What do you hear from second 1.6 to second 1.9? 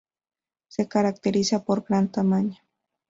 por su